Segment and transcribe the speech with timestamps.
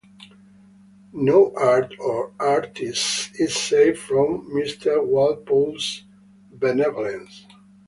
[1.13, 6.05] No art or artist is safe from Mr Walpole's
[6.49, 7.45] benevolence.